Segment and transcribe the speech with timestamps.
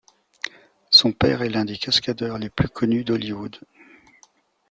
[0.89, 3.57] Son père est l'un des cascadeurs les plus connus d'hollywood.